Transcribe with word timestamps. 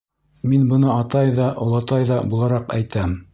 Мин 0.53 0.63
быны 0.71 0.89
атай 0.93 1.29
ҙа, 1.41 1.51
олатай 1.67 2.09
ҙа 2.13 2.19
булараҡ 2.33 2.75
әйтәм. 2.79 3.15